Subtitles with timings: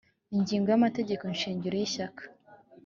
[0.35, 2.23] Ingingo ya amategeko shingiro y ishyaka